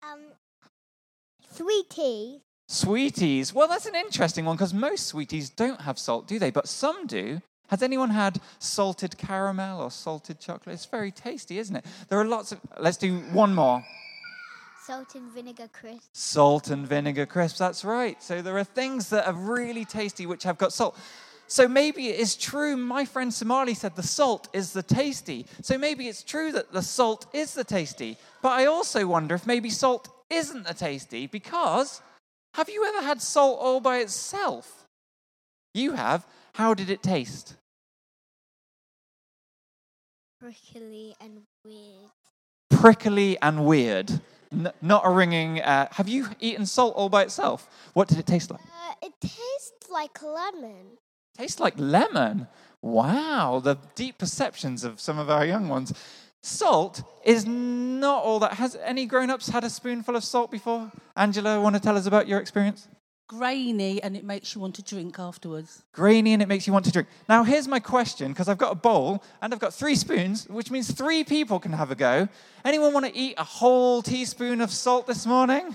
Um, 0.04 0.20
sweeties. 1.52 2.42
Sweeties. 2.68 3.52
Well, 3.52 3.68
that's 3.68 3.88
an 3.88 3.96
interesting 3.96 4.46
one 4.46 4.56
because 4.56 4.72
most 4.72 5.08
sweeties 5.08 5.50
don't 5.50 5.82
have 5.82 5.98
salt, 5.98 6.28
do 6.28 6.38
they? 6.38 6.52
But 6.52 6.68
some 6.68 7.08
do. 7.08 7.42
Has 7.70 7.82
anyone 7.82 8.12
had 8.12 8.40
salted 8.60 9.18
caramel 9.18 9.82
or 9.82 9.90
salted 9.90 10.40
chocolate? 10.40 10.76
It's 10.76 10.86
very 10.86 11.12
tasty, 11.12 11.58
isn't 11.58 11.76
it? 11.76 11.86
There 12.10 12.20
are 12.20 12.26
lots 12.26 12.52
of. 12.52 12.60
Let's 12.80 12.98
do 12.98 13.18
one 13.32 13.56
more. 13.56 13.84
Salt 14.86 15.16
and 15.16 15.32
vinegar 15.32 15.70
crisps. 15.72 16.10
Salt 16.14 16.70
and 16.70 16.86
vinegar 16.86 17.26
crisps, 17.26 17.58
that's 17.58 17.84
right. 17.84 18.22
So 18.22 18.44
there 18.44 18.58
are 18.60 18.64
things 18.64 19.10
that 19.10 19.26
are 19.26 19.34
really 19.34 19.86
tasty 19.86 20.28
which 20.28 20.44
have 20.44 20.60
got 20.60 20.72
salt. 20.72 20.96
So 21.54 21.68
maybe 21.68 22.10
it 22.10 22.20
is 22.20 22.36
true. 22.36 22.76
My 22.76 23.06
friend 23.06 23.32
Somali 23.32 23.76
said 23.76 23.96
the 23.96 24.02
salt 24.02 24.48
is 24.54 24.74
the 24.74 24.82
tasty. 24.82 25.46
So 25.62 25.78
maybe 25.78 26.08
it's 26.08 26.24
true 26.24 26.52
that 26.52 26.74
the 26.74 26.82
salt 26.82 27.28
is 27.32 27.54
the 27.54 27.64
tasty. 27.64 28.18
But 28.42 28.54
I 28.54 28.66
also 28.66 29.06
wonder 29.06 29.36
if 29.36 29.46
maybe 29.46 29.70
salt 29.70 30.10
isn't 30.32 30.66
the 30.66 30.74
tasty 30.74 31.28
because 31.28 32.02
have 32.56 32.70
you 32.70 32.84
ever 32.88 33.06
had 33.06 33.22
salt 33.22 33.60
all 33.62 33.82
by 33.82 33.98
itself? 34.00 34.88
You 35.76 35.92
have. 35.92 36.26
How 36.56 36.74
did 36.74 36.90
it 36.90 37.04
taste? 37.04 37.54
Prickly 40.42 41.16
and 41.22 41.42
weird. 41.64 42.10
Prickly 42.72 43.38
and 43.44 43.64
weird. 43.64 44.22
N- 44.52 44.74
not 44.82 45.04
a 45.06 45.12
ringing. 45.12 45.62
Uh, 45.62 45.88
have 45.92 46.10
you 46.10 46.30
eaten 46.40 46.66
salt 46.66 46.96
all 46.96 47.10
by 47.10 47.22
itself? 47.22 47.70
What 47.94 48.08
did 48.08 48.18
it 48.18 48.26
taste 48.26 48.50
like? 48.50 48.60
Uh, 48.60 48.94
it 49.04 49.14
tastes 49.22 49.92
like 49.92 50.20
lemon. 50.24 50.98
Tastes 51.38 51.60
like 51.60 51.74
lemon. 51.78 52.48
Wow, 52.82 53.62
the 53.64 53.78
deep 53.96 54.18
perceptions 54.18 54.84
of 54.84 55.00
some 55.00 55.18
of 55.18 55.30
our 55.30 55.46
young 55.46 55.70
ones. 55.70 55.94
Salt 56.42 57.02
is 57.24 57.46
not 57.46 58.24
all 58.24 58.40
that. 58.40 58.54
Has 58.54 58.76
any 58.84 59.06
grown 59.06 59.30
ups 59.30 59.48
had 59.48 59.64
a 59.64 59.70
spoonful 59.70 60.16
of 60.16 60.24
salt 60.24 60.52
before? 60.52 60.92
Angela, 61.16 61.60
want 61.62 61.76
to 61.76 61.82
tell 61.82 61.96
us 61.98 62.06
about 62.06 62.28
your 62.28 62.40
experience? 62.40 62.88
Grainy 63.28 64.04
and 64.04 64.18
it 64.18 64.26
makes 64.26 64.54
you 64.54 64.60
want 64.60 64.76
to 64.76 64.84
drink 64.84 65.18
afterwards. 65.18 65.84
Grainy 65.94 66.34
and 66.34 66.42
it 66.42 66.48
makes 66.48 66.68
you 66.68 66.74
want 66.74 66.84
to 66.86 66.92
drink. 66.92 67.08
Now, 67.30 67.44
here's 67.44 67.68
my 67.70 67.80
question 67.80 68.34
because 68.34 68.50
I've 68.50 68.58
got 68.58 68.74
a 68.74 68.76
bowl 68.76 69.24
and 69.42 69.54
I've 69.54 69.60
got 69.60 69.74
three 69.74 69.96
spoons, 69.96 70.46
which 70.50 70.70
means 70.70 70.92
three 70.92 71.24
people 71.24 71.60
can 71.60 71.72
have 71.72 71.90
a 71.90 71.96
go. 71.96 72.28
Anyone 72.66 72.94
want 72.94 73.06
to 73.06 73.16
eat 73.16 73.36
a 73.38 73.44
whole 73.44 74.02
teaspoon 74.02 74.60
of 74.60 74.70
salt 74.70 75.08
this 75.08 75.26
morning? 75.26 75.74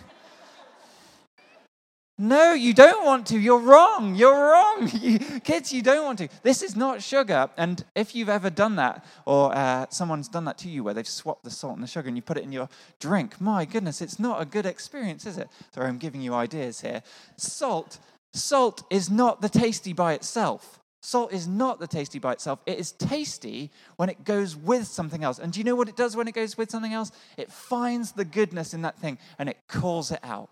No, 2.21 2.53
you 2.53 2.75
don't 2.75 3.07
want 3.07 3.29
to. 3.29 3.39
You're 3.39 3.61
wrong. 3.61 4.17
You're 4.17 4.35
wrong. 4.35 4.91
You, 4.99 5.19
kids, 5.41 5.73
you 5.73 5.81
don't 5.83 6.05
want 6.05 6.19
to. 6.19 6.29
This 6.43 6.63
is 6.63 6.75
not 6.75 7.01
sugar. 7.01 7.49
And 7.57 7.85
if 7.95 8.15
you've 8.15 8.29
ever 8.29 8.51
done 8.51 8.75
that, 8.77 9.05
or 9.25 9.55
uh, 9.55 9.87
someone's 9.91 10.29
done 10.29 10.45
that 10.47 10.59
to 10.59 10.69
you 10.69 10.83
where 10.83 10.93
they've 10.93 11.07
swapped 11.07 11.45
the 11.45 11.51
salt 11.51 11.75
and 11.75 11.83
the 11.83 11.87
sugar 11.87 12.09
and 12.09 12.17
you 12.17 12.23
put 12.23 12.37
it 12.37 12.43
in 12.43 12.51
your 12.51 12.69
drink, 12.99 13.41
my 13.41 13.65
goodness, 13.65 14.01
it's 14.01 14.19
not 14.19 14.43
a 14.43 14.45
good 14.45 14.67
experience, 14.67 15.25
is 15.25 15.39
it? 15.39 15.49
Sorry, 15.73 15.87
I'm 15.87 15.99
giving 15.99 16.21
you 16.21 16.35
ideas 16.35 16.81
here. 16.81 17.03
Salt, 17.37 17.99
salt 18.33 18.83
is 18.91 19.09
not 19.09 19.41
the 19.41 19.49
tasty 19.49 19.93
by 19.93 20.15
itself. 20.15 20.81
Salt 21.01 21.33
is 21.33 21.47
not 21.47 21.79
the 21.79 21.87
tasty 21.87 22.19
by 22.19 22.33
itself. 22.33 22.59
It 22.67 22.79
is 22.79 22.91
tasty 22.93 23.71
when 23.97 24.09
it 24.09 24.25
goes 24.25 24.57
with 24.57 24.89
something 24.89 25.23
else. 25.23 25.39
And 25.39 25.53
do 25.53 25.61
you 25.61 25.65
know 25.65 25.77
what 25.77 25.89
it 25.89 25.97
does 25.97 26.17
when 26.17 26.27
it 26.27 26.35
goes 26.35 26.59
with 26.59 26.71
something 26.71 26.93
else? 26.93 27.13
It 27.37 27.53
finds 27.53 28.13
the 28.13 28.25
goodness 28.25 28.75
in 28.75 28.83
that 28.83 28.99
thing 28.99 29.19
and 29.39 29.49
it 29.49 29.59
calls 29.69 30.11
it 30.11 30.21
out. 30.25 30.51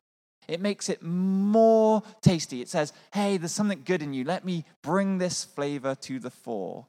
It 0.48 0.60
makes 0.60 0.88
it 0.88 1.02
more 1.02 2.02
tasty. 2.20 2.60
It 2.60 2.68
says, 2.68 2.92
hey, 3.12 3.36
there's 3.36 3.52
something 3.52 3.82
good 3.84 4.02
in 4.02 4.12
you. 4.12 4.24
Let 4.24 4.44
me 4.44 4.64
bring 4.82 5.18
this 5.18 5.44
flavor 5.44 5.94
to 6.02 6.18
the 6.18 6.30
fore. 6.30 6.86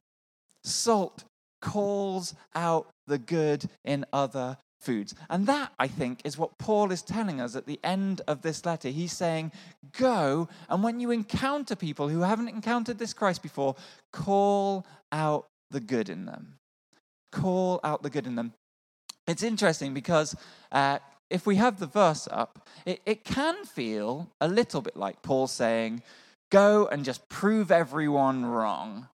Salt 0.63 1.23
calls 1.61 2.35
out 2.55 2.87
the 3.07 3.17
good 3.17 3.69
in 3.83 4.05
other 4.13 4.57
foods. 4.79 5.15
And 5.29 5.47
that, 5.47 5.71
I 5.79 5.87
think, 5.87 6.21
is 6.23 6.37
what 6.37 6.57
Paul 6.57 6.91
is 6.91 7.01
telling 7.01 7.41
us 7.41 7.55
at 7.55 7.65
the 7.65 7.79
end 7.83 8.21
of 8.27 8.41
this 8.41 8.65
letter. 8.65 8.89
He's 8.89 9.13
saying, 9.13 9.51
Go, 9.97 10.47
and 10.69 10.83
when 10.83 10.99
you 10.99 11.11
encounter 11.11 11.75
people 11.75 12.09
who 12.09 12.21
haven't 12.21 12.49
encountered 12.49 12.99
this 12.99 13.13
Christ 13.13 13.41
before, 13.41 13.75
call 14.11 14.85
out 15.11 15.47
the 15.71 15.79
good 15.79 16.09
in 16.09 16.25
them. 16.25 16.59
Call 17.31 17.79
out 17.83 18.03
the 18.03 18.09
good 18.09 18.27
in 18.27 18.35
them. 18.35 18.53
It's 19.27 19.43
interesting 19.43 19.93
because 19.93 20.35
uh, 20.71 20.99
if 21.29 21.45
we 21.45 21.55
have 21.57 21.79
the 21.79 21.87
verse 21.87 22.27
up, 22.31 22.67
it, 22.85 23.01
it 23.05 23.23
can 23.23 23.65
feel 23.65 24.29
a 24.39 24.47
little 24.47 24.81
bit 24.81 24.95
like 24.95 25.21
Paul 25.21 25.47
saying, 25.47 26.01
Go 26.49 26.87
and 26.87 27.03
just 27.03 27.27
prove 27.27 27.71
everyone 27.71 28.45
wrong. 28.45 29.09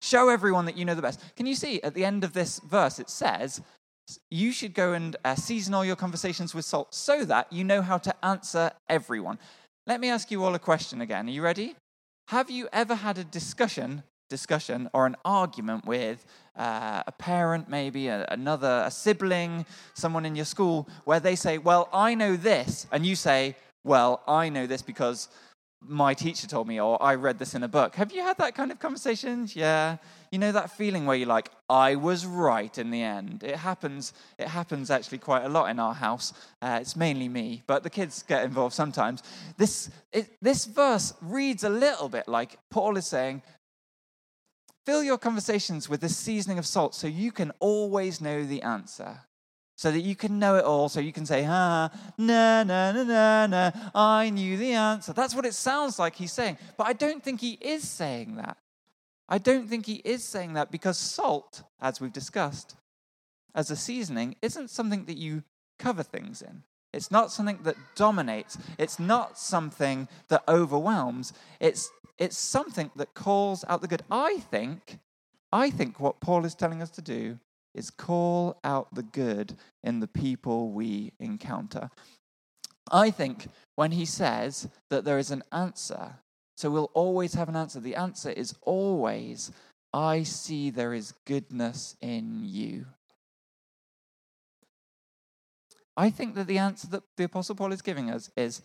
Show 0.00 0.28
everyone 0.28 0.66
that 0.66 0.76
you 0.76 0.84
know 0.84 0.94
the 0.94 1.02
best. 1.02 1.20
Can 1.34 1.46
you 1.46 1.56
see 1.56 1.82
at 1.82 1.94
the 1.94 2.04
end 2.04 2.22
of 2.22 2.32
this 2.32 2.60
verse, 2.60 3.00
it 3.00 3.10
says, 3.10 3.60
You 4.30 4.52
should 4.52 4.72
go 4.72 4.92
and 4.92 5.16
uh, 5.24 5.34
season 5.34 5.74
all 5.74 5.84
your 5.84 5.96
conversations 5.96 6.54
with 6.54 6.64
salt 6.64 6.94
so 6.94 7.24
that 7.24 7.52
you 7.52 7.64
know 7.64 7.82
how 7.82 7.98
to 7.98 8.24
answer 8.24 8.70
everyone. 8.88 9.38
Let 9.86 10.00
me 10.00 10.08
ask 10.08 10.30
you 10.30 10.44
all 10.44 10.54
a 10.54 10.60
question 10.60 11.00
again. 11.00 11.26
Are 11.26 11.32
you 11.32 11.42
ready? 11.42 11.74
Have 12.28 12.50
you 12.50 12.68
ever 12.72 12.94
had 12.94 13.18
a 13.18 13.24
discussion 13.24 14.02
discussion 14.28 14.88
or 14.92 15.06
an 15.06 15.16
argument 15.24 15.84
with 15.86 16.24
uh, 16.56 17.02
a 17.06 17.12
parent, 17.12 17.68
maybe 17.68 18.08
a, 18.08 18.26
another, 18.30 18.84
a 18.86 18.90
sibling, 18.90 19.66
someone 19.94 20.24
in 20.24 20.34
your 20.34 20.44
school, 20.44 20.88
where 21.04 21.20
they 21.20 21.36
say, 21.36 21.58
Well, 21.58 21.88
I 21.92 22.14
know 22.14 22.36
this, 22.36 22.86
and 22.92 23.04
you 23.04 23.16
say, 23.16 23.56
Well, 23.84 24.22
I 24.26 24.48
know 24.48 24.66
this 24.66 24.82
because 24.82 25.28
my 25.88 26.14
teacher 26.14 26.46
told 26.46 26.66
me, 26.66 26.80
or 26.80 27.00
I 27.02 27.14
read 27.14 27.38
this 27.38 27.54
in 27.54 27.62
a 27.62 27.68
book. 27.68 27.94
Have 27.96 28.12
you 28.12 28.22
had 28.22 28.38
that 28.38 28.54
kind 28.54 28.70
of 28.70 28.78
conversations? 28.78 29.54
Yeah. 29.54 29.98
You 30.32 30.38
know 30.38 30.52
that 30.52 30.70
feeling 30.70 31.06
where 31.06 31.16
you're 31.16 31.28
like, 31.28 31.50
I 31.68 31.94
was 31.94 32.26
right 32.26 32.76
in 32.76 32.90
the 32.90 33.02
end. 33.02 33.44
It 33.44 33.56
happens. 33.56 34.12
It 34.38 34.48
happens 34.48 34.90
actually 34.90 35.18
quite 35.18 35.44
a 35.44 35.48
lot 35.48 35.70
in 35.70 35.78
our 35.78 35.94
house. 35.94 36.32
Uh, 36.60 36.78
it's 36.80 36.96
mainly 36.96 37.28
me, 37.28 37.62
but 37.66 37.82
the 37.82 37.90
kids 37.90 38.22
get 38.22 38.44
involved 38.44 38.74
sometimes. 38.74 39.22
This 39.56 39.90
it, 40.12 40.36
this 40.42 40.64
verse 40.64 41.14
reads 41.20 41.62
a 41.64 41.68
little 41.68 42.08
bit 42.08 42.26
like 42.26 42.58
Paul 42.70 42.96
is 42.96 43.06
saying, 43.06 43.42
Fill 44.86 45.02
your 45.02 45.18
conversations 45.18 45.88
with 45.88 46.00
the 46.00 46.08
seasoning 46.08 46.58
of 46.58 46.66
salt 46.66 46.94
so 46.94 47.08
you 47.08 47.32
can 47.32 47.50
always 47.58 48.20
know 48.20 48.44
the 48.44 48.62
answer. 48.62 49.18
So 49.74 49.90
that 49.90 50.00
you 50.00 50.14
can 50.14 50.38
know 50.38 50.56
it 50.56 50.64
all, 50.64 50.88
so 50.88 51.00
you 51.00 51.12
can 51.12 51.26
say, 51.26 51.44
ah, 51.46 51.90
na, 52.16 52.62
na, 52.62 52.92
na, 52.92 53.02
na, 53.02 53.46
na, 53.46 53.70
I 53.94 54.30
knew 54.30 54.56
the 54.56 54.72
answer. 54.72 55.12
That's 55.12 55.34
what 55.34 55.44
it 55.44 55.52
sounds 55.54 55.98
like 55.98 56.14
he's 56.14 56.32
saying. 56.32 56.56
But 56.78 56.86
I 56.86 56.92
don't 56.94 57.22
think 57.22 57.40
he 57.40 57.58
is 57.60 57.86
saying 57.86 58.36
that. 58.36 58.56
I 59.28 59.36
don't 59.38 59.68
think 59.68 59.84
he 59.84 59.96
is 59.96 60.24
saying 60.24 60.54
that 60.54 60.70
because 60.70 60.96
salt, 60.96 61.64
as 61.80 62.00
we've 62.00 62.12
discussed, 62.12 62.76
as 63.54 63.70
a 63.70 63.76
seasoning, 63.76 64.36
isn't 64.40 64.70
something 64.70 65.04
that 65.06 65.18
you 65.18 65.42
cover 65.78 66.04
things 66.04 66.40
in. 66.40 66.62
It's 66.92 67.10
not 67.10 67.30
something 67.30 67.60
that 67.62 67.76
dominates. 67.94 68.58
It's 68.78 68.98
not 68.98 69.38
something 69.38 70.08
that 70.28 70.42
overwhelms. 70.48 71.32
It's 71.60 71.90
it's 72.18 72.38
something 72.38 72.90
that 72.96 73.14
calls 73.14 73.64
out 73.68 73.82
the 73.82 73.88
good. 73.88 74.02
I 74.10 74.38
think, 74.38 74.98
I 75.52 75.70
think 75.70 76.00
what 76.00 76.20
Paul 76.20 76.44
is 76.44 76.54
telling 76.54 76.80
us 76.80 76.90
to 76.90 77.02
do 77.02 77.38
is 77.74 77.90
call 77.90 78.58
out 78.64 78.94
the 78.94 79.02
good 79.02 79.54
in 79.84 80.00
the 80.00 80.08
people 80.08 80.70
we 80.70 81.12
encounter. 81.20 81.90
I 82.90 83.10
think 83.10 83.48
when 83.74 83.92
he 83.92 84.06
says 84.06 84.68
that 84.88 85.04
there 85.04 85.18
is 85.18 85.30
an 85.30 85.42
answer, 85.52 86.14
so 86.56 86.70
we'll 86.70 86.90
always 86.94 87.34
have 87.34 87.50
an 87.50 87.56
answer, 87.56 87.80
the 87.80 87.96
answer 87.96 88.30
is 88.30 88.54
always, 88.62 89.50
I 89.92 90.22
see 90.22 90.70
there 90.70 90.94
is 90.94 91.12
goodness 91.26 91.96
in 92.00 92.40
you. 92.44 92.86
I 95.96 96.10
think 96.10 96.34
that 96.34 96.46
the 96.46 96.58
answer 96.58 96.88
that 96.88 97.02
the 97.16 97.24
Apostle 97.24 97.54
Paul 97.54 97.72
is 97.72 97.82
giving 97.82 98.10
us 98.10 98.30
is 98.36 98.62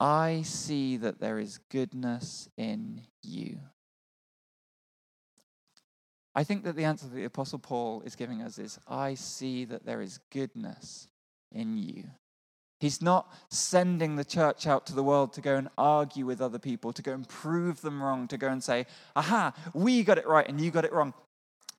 I 0.00 0.42
see 0.42 0.96
that 0.96 1.20
there 1.20 1.38
is 1.38 1.58
goodness 1.70 2.48
in 2.56 3.02
you. 3.22 3.60
I 6.34 6.42
think 6.42 6.64
that 6.64 6.74
the 6.74 6.84
answer 6.84 7.06
that 7.06 7.14
the 7.14 7.24
Apostle 7.24 7.60
Paul 7.60 8.02
is 8.04 8.16
giving 8.16 8.42
us 8.42 8.58
is 8.58 8.78
I 8.88 9.14
see 9.14 9.64
that 9.66 9.86
there 9.86 10.00
is 10.00 10.18
goodness 10.30 11.06
in 11.52 11.76
you. 11.76 12.04
He's 12.80 13.00
not 13.00 13.32
sending 13.48 14.16
the 14.16 14.24
church 14.24 14.66
out 14.66 14.84
to 14.86 14.94
the 14.94 15.02
world 15.02 15.32
to 15.34 15.40
go 15.40 15.56
and 15.56 15.68
argue 15.78 16.26
with 16.26 16.40
other 16.40 16.58
people, 16.58 16.92
to 16.92 17.02
go 17.02 17.12
and 17.12 17.26
prove 17.28 17.80
them 17.80 18.02
wrong, 18.02 18.26
to 18.28 18.36
go 18.36 18.48
and 18.48 18.62
say, 18.62 18.86
aha, 19.14 19.54
we 19.72 20.02
got 20.02 20.18
it 20.18 20.26
right 20.26 20.46
and 20.48 20.60
you 20.60 20.72
got 20.72 20.84
it 20.84 20.92
wrong. 20.92 21.14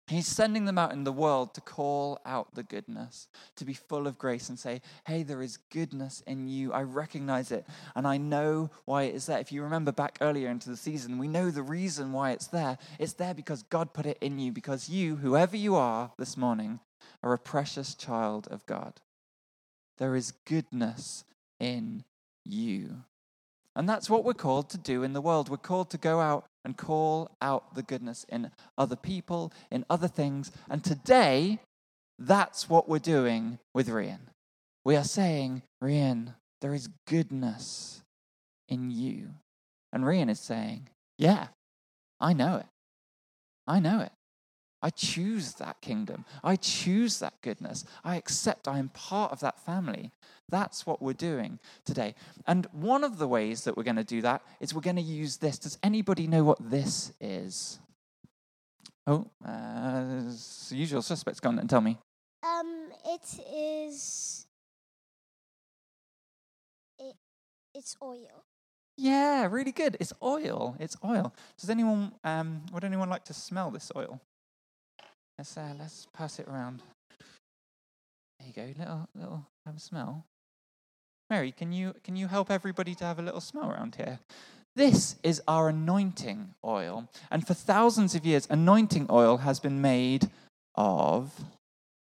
He's 0.08 0.28
sending 0.28 0.66
them 0.66 0.78
out 0.78 0.94
in 0.94 1.04
the 1.04 1.12
world 1.12 1.56
to 1.56 1.62
call 1.62 2.20
out 2.26 2.54
the 2.54 2.62
goodness, 2.62 3.28
to 3.56 3.66
be 3.66 3.74
full 3.74 4.06
of 4.06 4.20
grace 4.20 4.50
and 4.50 4.60
say, 4.60 4.82
Hey, 5.08 5.24
there 5.24 5.42
is 5.42 5.58
goodness 5.72 6.22
in 6.28 6.48
you. 6.48 6.72
I 6.74 6.84
recognize 6.84 7.52
it 7.52 7.66
and 7.96 8.08
I 8.08 8.18
know 8.18 8.70
why 8.86 9.04
it 9.04 9.16
is 9.16 9.26
there. 9.26 9.40
If 9.40 9.52
you 9.52 9.64
remember 9.64 9.92
back 9.92 10.20
earlier 10.22 10.50
into 10.50 10.70
the 10.70 10.78
season, 10.78 11.18
we 11.18 11.28
know 11.28 11.50
the 11.50 11.64
reason 11.64 12.12
why 12.12 12.32
it's 12.32 12.48
there. 12.48 12.78
It's 13.00 13.14
there 13.14 13.34
because 13.34 13.64
God 13.64 13.94
put 13.94 14.06
it 14.06 14.20
in 14.22 14.38
you, 14.38 14.52
because 14.52 14.90
you, 14.90 15.16
whoever 15.16 15.58
you 15.58 15.76
are 15.76 16.12
this 16.20 16.38
morning, 16.38 16.82
are 17.24 17.34
a 17.34 17.40
precious 17.40 17.96
child 17.96 18.48
of 18.52 18.66
God. 18.68 19.02
There 19.98 20.16
is 20.16 20.34
goodness 20.46 21.24
in. 21.60 22.04
And 23.76 23.90
that's 23.90 24.10
what 24.10 24.24
we're 24.24 24.34
called 24.34 24.70
to 24.70 24.78
do 24.78 25.04
in 25.04 25.14
the 25.14 25.22
world. 25.22 25.50
We're 25.50 25.58
called 25.58 25.90
to 25.92 25.98
go 25.98 26.22
out 26.22 26.46
and 26.64 26.78
call 26.78 27.30
out 27.42 27.76
the 27.76 27.84
goodness 27.84 28.26
in 28.30 28.52
other 28.78 28.96
people, 28.96 29.52
in 29.70 29.86
other 29.90 30.08
things. 30.08 30.52
And 30.70 30.84
today, 30.84 31.60
that's 32.18 32.70
what 32.70 32.88
we're 32.88 33.00
doing 33.00 33.60
with 33.74 33.90
Rian. 33.90 34.20
We 34.86 34.96
are 34.96 35.04
saying, 35.04 35.64
Rian, 35.84 36.36
there 36.62 36.74
is 36.74 36.90
goodness 37.08 38.02
in 38.70 38.92
you. 38.92 39.30
And 39.92 40.04
Rian 40.04 40.30
is 40.30 40.40
saying, 40.40 40.90
Yeah, 41.18 41.48
I 42.20 42.34
know 42.34 42.58
it. 42.58 42.68
I 43.68 43.80
know 43.80 44.00
it. 44.00 44.12
I 44.86 44.92
choose 44.92 45.56
that 45.56 45.82
kingdom. 45.82 46.26
I 46.44 46.58
choose 46.58 47.18
that 47.18 47.42
goodness. 47.42 47.86
I 48.04 48.18
accept 48.18 48.68
I 48.68 48.78
am 48.78 48.90
part 48.90 49.32
of 49.32 49.40
that 49.40 49.60
family. 49.60 50.12
That's 50.48 50.86
what 50.86 51.02
we're 51.02 51.14
doing 51.14 51.58
today. 51.86 52.14
And 52.46 52.68
one 52.72 53.04
of 53.04 53.18
the 53.18 53.28
ways 53.28 53.64
that 53.64 53.76
we're 53.76 53.82
going 53.82 53.96
to 53.96 54.04
do 54.04 54.22
that 54.22 54.44
is 54.60 54.76
we're 54.76 54.82
going 54.82 54.98
to 54.98 55.02
use 55.02 55.38
this. 55.38 55.58
Does 55.58 55.80
anybody 55.82 56.28
know 56.28 56.44
what 56.44 56.60
this 56.70 57.14
is? 57.20 57.80
Oh, 59.08 59.26
uh, 59.44 60.32
usual 60.70 61.02
suspects, 61.02 61.40
go 61.40 61.50
on 61.50 61.58
and 61.58 61.68
tell 61.68 61.82
me. 61.82 61.98
Um, 62.44 62.90
it 63.08 63.40
is. 63.56 64.46
It, 67.00 67.16
it's 67.74 67.98
oil. 68.04 68.44
Yeah, 68.98 69.48
really 69.50 69.72
good. 69.72 69.98
It's 70.00 70.14
oil. 70.22 70.76
It's 70.80 70.96
oil. 71.04 71.34
Does 71.60 71.72
anyone, 71.72 72.12
um, 72.24 72.68
would 72.72 72.84
anyone 72.84 73.10
like 73.10 73.26
to 73.26 73.34
smell 73.34 73.72
this 73.72 73.92
oil? 73.96 74.22
Let's, 75.38 75.58
uh, 75.58 75.74
let's 75.78 76.08
pass 76.14 76.40
it 76.40 76.48
around. 76.48 76.82
There 78.40 78.48
you 78.48 78.54
go. 78.54 78.80
Little, 78.80 79.10
little, 79.16 79.46
have 79.66 79.76
a 79.76 79.80
smell. 79.80 80.26
Mary, 81.30 81.52
can 81.52 81.74
you, 81.74 81.94
can 82.04 82.16
you 82.16 82.28
help 82.28 82.52
everybody 82.52 82.96
to 82.96 83.04
have 83.04 83.20
a 83.20 83.22
little 83.22 83.42
smell 83.42 83.70
around 83.70 83.96
here? 83.96 84.20
This 84.76 85.16
is 85.24 85.42
our 85.48 85.70
anointing 85.70 86.54
oil. 86.64 87.10
And 87.32 87.48
for 87.48 87.54
thousands 87.54 88.14
of 88.14 88.26
years, 88.26 88.48
anointing 88.50 89.08
oil 89.10 89.38
has 89.38 89.60
been 89.60 89.82
made 89.82 90.30
of 90.76 91.34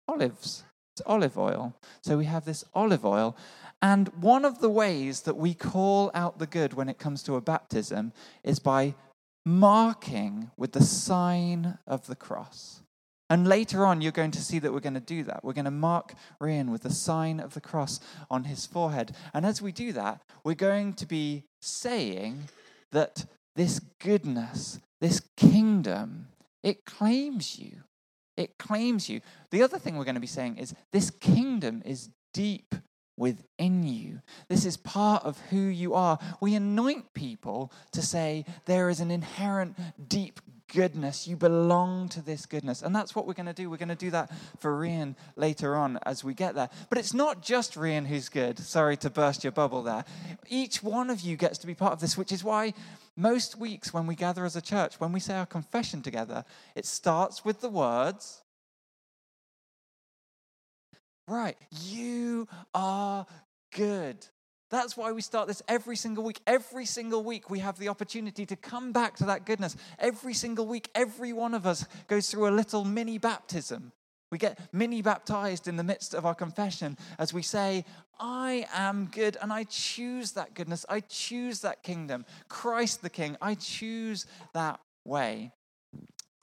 olives. 0.06 0.64
It's 0.94 1.02
olive 1.06 1.38
oil. 1.38 1.75
So 2.02 2.18
we 2.18 2.25
have 2.26 2.44
this 2.44 2.64
olive 2.75 3.06
oil. 3.06 3.37
And 3.80 4.08
one 4.20 4.44
of 4.44 4.60
the 4.60 4.70
ways 4.70 5.22
that 5.22 5.37
we 5.37 5.54
call 5.54 6.10
out 6.14 6.38
the 6.38 6.46
good 6.46 6.75
when 6.75 6.88
it 6.88 6.98
comes 6.98 7.22
to 7.25 7.37
a 7.37 7.40
baptism 7.40 8.12
is 8.42 8.58
by 8.58 8.94
marking 9.46 10.50
with 10.56 10.72
the 10.72 10.82
sign 10.82 11.78
of 11.87 12.06
the 12.06 12.16
cross. 12.16 12.82
And 13.30 13.47
later 13.47 13.85
on, 13.85 14.00
you're 14.00 14.12
going 14.12 14.30
to 14.32 14.42
see 14.42 14.58
that 14.58 14.73
we're 14.73 14.80
going 14.80 14.94
to 14.94 15.00
do 15.00 15.23
that. 15.25 15.44
We're 15.44 15.52
going 15.52 15.66
to 15.66 15.70
mark 15.70 16.14
Rian 16.40 16.70
with 16.70 16.82
the 16.82 16.90
sign 16.90 17.40
of 17.40 17.54
the 17.54 17.61
cross 17.61 18.00
on 18.30 18.44
his 18.44 18.66
forehead. 18.66 19.14
And 19.35 19.44
as 19.44 19.61
we 19.61 19.73
do 19.73 19.92
that, 19.92 20.23
we're 20.44 20.54
going 20.54 20.94
to 20.94 21.06
be 21.06 21.44
saying 21.61 22.49
that 22.92 23.26
this 23.54 23.80
goodness, 23.99 24.80
this 25.00 25.20
kingdom, 25.37 26.28
it 26.62 26.85
claims 26.87 27.58
you. 27.58 27.82
It 28.37 28.56
claims 28.56 29.08
you. 29.08 29.20
The 29.50 29.62
other 29.62 29.78
thing 29.78 29.97
we're 29.97 30.04
going 30.04 30.14
to 30.14 30.20
be 30.20 30.26
saying 30.26 30.58
is 30.58 30.75
this 30.92 31.11
kingdom 31.11 31.82
is 31.85 32.08
deep 32.32 32.75
within 33.16 33.82
you. 33.82 34.20
This 34.49 34.64
is 34.64 34.76
part 34.76 35.25
of 35.25 35.38
who 35.50 35.58
you 35.58 35.94
are. 35.94 36.18
We 36.40 36.54
anoint 36.54 37.12
people 37.14 37.73
to 37.92 38.00
say 38.00 38.44
there 38.66 38.88
is 38.88 39.00
an 39.00 39.11
inherent 39.11 39.76
deep 40.08 40.40
goodness. 40.72 41.26
You 41.26 41.37
belong 41.37 42.08
to 42.10 42.20
this 42.20 42.46
goodness. 42.46 42.82
And 42.82 42.94
that's 42.94 43.14
what 43.14 43.26
we're 43.26 43.34
going 43.34 43.46
to 43.46 43.52
do. 43.52 43.70
We're 43.70 43.76
going 43.76 43.88
to 43.88 43.94
do 43.94 44.10
that 44.10 44.30
for 44.58 44.72
Rian 44.72 45.14
later 45.37 45.75
on 45.75 45.98
as 46.04 46.22
we 46.22 46.34
get 46.34 46.54
there. 46.54 46.70
But 46.88 46.98
it's 46.98 47.14
not 47.14 47.42
just 47.42 47.75
Rian 47.75 48.06
who's 48.06 48.28
good. 48.28 48.58
Sorry 48.58 48.96
to 48.98 49.10
burst 49.10 49.44
your 49.44 49.52
bubble 49.52 49.82
there. 49.82 50.04
Each 50.48 50.82
one 50.82 51.10
of 51.10 51.20
you 51.20 51.37
gets 51.37 51.58
to 51.58 51.66
be 51.66 51.75
part 51.75 51.92
of 51.92 52.00
this, 52.00 52.16
which 52.16 52.32
is 52.32 52.44
why 52.44 52.75
most 53.16 53.58
weeks 53.58 53.92
when 53.92 54.06
we 54.06 54.14
gather 54.14 54.44
as 54.44 54.56
a 54.56 54.62
church, 54.62 55.00
when 55.00 55.12
we 55.12 55.20
say 55.20 55.34
our 55.34 55.46
confession 55.46 56.02
together, 56.02 56.44
it 56.75 56.87
starts 56.87 57.44
with 57.44 57.60
the 57.60 57.70
words 57.70 58.42
Right, 61.28 61.58
you 61.82 62.48
are 62.75 63.26
good. 63.76 64.26
That's 64.70 64.96
why 64.96 65.12
we 65.12 65.22
start 65.22 65.48
this 65.48 65.62
every 65.66 65.96
single 65.96 66.25
week. 66.25 66.40
Every 66.46 66.84
single 66.84 67.25
week, 67.25 67.48
we 67.48 67.60
have 67.60 67.78
the 67.78 67.88
opportunity 67.88 68.44
to 68.46 68.56
come 68.56 68.92
back 68.92 69.16
to 69.16 69.25
that 69.26 69.46
goodness. 69.46 69.76
Every 69.98 70.34
single 70.34 70.66
week, 70.66 70.90
every 70.94 71.32
one 71.32 71.54
of 71.54 71.66
us 71.66 71.87
goes 72.06 72.30
through 72.30 72.48
a 72.48 72.50
little 72.50 72.84
mini 72.84 73.18
baptism. 73.18 73.92
We 74.30 74.37
get 74.37 74.58
mini 74.72 75.00
baptized 75.00 75.68
in 75.68 75.76
the 75.76 75.84
midst 75.84 76.12
of 76.12 76.26
our 76.26 76.34
confession 76.34 76.98
as 77.18 77.32
we 77.32 77.42
say, 77.42 77.87
I 78.20 78.66
am 78.75 79.08
good 79.10 79.38
and 79.40 79.50
I 79.52 79.64
choose 79.64 80.32
that 80.32 80.52
goodness. 80.52 80.84
I 80.88 81.00
choose 81.00 81.60
that 81.60 81.82
kingdom. 81.82 82.26
Christ 82.48 83.00
the 83.00 83.08
King, 83.10 83.37
I 83.40 83.54
choose 83.54 84.26
that 84.52 84.80
way. 85.06 85.52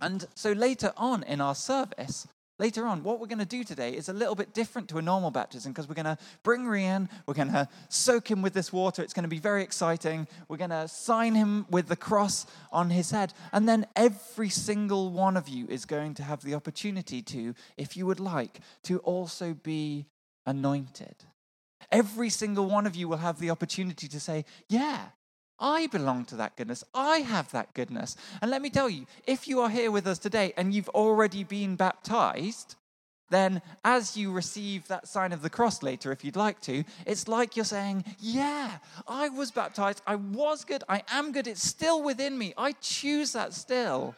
And 0.01 0.27
so 0.36 0.51
later 0.51 0.94
on 0.98 1.24
in 1.24 1.41
our 1.41 1.55
service, 1.55 2.27
Later 2.58 2.86
on, 2.86 3.04
what 3.04 3.20
we're 3.20 3.28
going 3.28 3.40
to 3.40 3.46
do 3.46 3.66
today 3.66 3.92
is 3.92 4.08
a 4.08 4.14
little 4.14 4.34
bit 4.34 4.54
different 4.54 4.88
to 4.90 4.98
a 4.98 5.02
normal 5.02 5.30
baptism 5.30 5.74
because 5.74 5.90
we're 5.90 5.96
going 5.96 6.06
to 6.06 6.18
bring 6.42 6.66
Rian, 6.66 7.10
we're 7.28 7.34
going 7.34 7.52
to 7.52 7.68
soak 7.90 8.32
him 8.32 8.42
with 8.42 8.54
this 8.54 8.72
water. 8.72 9.04
It's 9.04 9.14
going 9.14 9.24
to 9.24 9.30
be 9.30 9.40
very 9.40 9.62
exciting. 9.62 10.26
We're 10.48 10.56
going 10.56 10.70
to 10.70 10.88
sign 10.88 11.36
him 11.36 11.66
with 11.70 11.90
the 11.90 11.98
cross 11.98 12.46
on 12.72 12.92
his 12.92 13.12
head. 13.12 13.34
And 13.52 13.68
then 13.68 13.86
every 13.98 14.48
single 14.48 15.12
one 15.12 15.36
of 15.36 15.50
you 15.50 15.68
is 15.68 15.84
going 15.84 16.13
to 16.13 16.24
have 16.24 16.44
the 16.44 16.54
opportunity 16.54 17.22
to, 17.24 17.56
if 17.76 17.98
you 17.98 18.06
would 18.06 18.22
like, 18.22 18.62
to 18.84 19.00
also 19.00 19.54
be 19.54 20.06
anointed. 20.46 21.15
Every 21.91 22.30
single 22.30 22.68
one 22.68 22.88
of 22.88 22.96
you 22.96 23.10
will 23.10 23.18
have 23.18 23.39
the 23.39 23.50
opportunity 23.50 24.08
to 24.08 24.20
say, 24.20 24.46
Yeah, 24.70 25.08
I 25.60 25.88
belong 25.88 26.26
to 26.26 26.36
that 26.36 26.58
goodness. 26.58 26.84
I 26.94 27.20
have 27.20 27.52
that 27.52 27.74
goodness. 27.74 28.18
And 28.41 28.52
let 28.52 28.62
me 28.62 28.70
tell 28.70 28.89
you, 28.89 29.06
if 29.26 29.48
you 29.48 29.62
are 29.62 29.70
here 29.70 29.91
with 29.91 30.08
us 30.08 30.20
today 30.20 30.54
and 30.58 30.74
you've 30.74 30.89
already 30.89 31.44
been 31.44 31.76
baptized, 31.76 32.76
then 33.30 33.62
as 33.84 34.15
you 34.15 34.32
receive 34.32 34.88
that 34.88 35.08
sign 35.08 35.32
of 35.32 35.41
the 35.41 35.50
cross 35.50 35.82
later, 35.82 36.12
if 36.12 36.24
you'd 36.24 36.36
like 36.36 36.62
to, 36.62 36.84
it's 37.06 37.28
like 37.28 37.56
you're 37.56 37.65
saying, 37.65 38.04
Yeah, 38.20 38.78
I 39.08 39.30
was 39.30 39.52
baptized. 39.52 40.02
I 40.06 40.15
was 40.15 40.63
good. 40.63 40.84
I 40.88 41.04
am 41.10 41.32
good. 41.32 41.48
It's 41.48 41.65
still 41.65 42.04
within 42.04 42.38
me. 42.38 42.54
I 42.58 42.74
choose 42.74 43.34
that 43.34 43.54
still. 43.54 44.15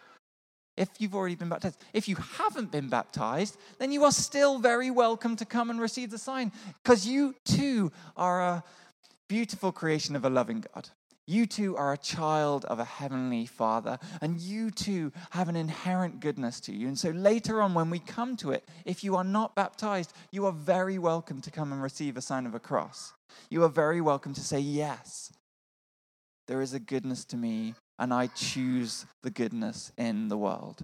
If 0.75 0.89
you've 0.99 1.15
already 1.15 1.35
been 1.35 1.49
baptized. 1.49 1.79
If 1.93 2.07
you 2.07 2.15
haven't 2.15 2.71
been 2.71 2.87
baptized, 2.87 3.57
then 3.79 3.91
you 3.91 4.03
are 4.03 4.11
still 4.11 4.59
very 4.59 4.91
welcome 4.91 5.35
to 5.37 5.45
come 5.45 5.71
and 5.71 5.81
receive 5.81 6.11
the 6.11 6.19
sign 6.19 6.51
because 6.83 7.07
you 7.07 7.33
too 7.45 7.91
are 8.15 8.41
a 8.41 8.63
beautiful 9.27 9.71
creation 9.71 10.15
of 10.15 10.23
a 10.23 10.29
loving 10.29 10.63
God. 10.73 10.89
You 11.29 11.45
too 11.45 11.75
are 11.75 11.91
a 11.91 11.97
child 11.97 12.63
of 12.65 12.79
a 12.79 12.85
heavenly 12.85 13.45
father, 13.45 13.99
and 14.21 14.39
you 14.39 14.71
too 14.71 15.11
have 15.31 15.49
an 15.49 15.57
inherent 15.57 16.21
goodness 16.21 16.61
to 16.61 16.73
you. 16.73 16.87
And 16.87 16.97
so 16.97 17.09
later 17.09 17.61
on, 17.61 17.73
when 17.73 17.89
we 17.89 17.99
come 17.99 18.37
to 18.37 18.51
it, 18.51 18.63
if 18.85 19.03
you 19.03 19.17
are 19.17 19.25
not 19.25 19.53
baptized, 19.53 20.13
you 20.31 20.45
are 20.45 20.53
very 20.53 20.97
welcome 20.97 21.41
to 21.41 21.51
come 21.51 21.73
and 21.73 21.83
receive 21.83 22.15
a 22.15 22.21
sign 22.21 22.45
of 22.45 22.55
a 22.55 22.61
cross. 22.61 23.11
You 23.49 23.61
are 23.65 23.69
very 23.69 23.99
welcome 23.99 24.33
to 24.35 24.41
say, 24.41 24.59
Yes, 24.59 25.33
there 26.47 26.61
is 26.61 26.73
a 26.73 26.79
goodness 26.79 27.25
to 27.25 27.35
me, 27.35 27.75
and 27.99 28.13
I 28.13 28.27
choose 28.27 29.05
the 29.21 29.29
goodness 29.29 29.91
in 29.97 30.29
the 30.29 30.37
world. 30.37 30.81